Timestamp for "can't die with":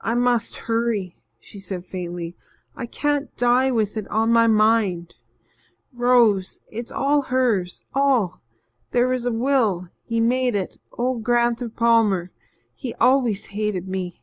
2.86-3.96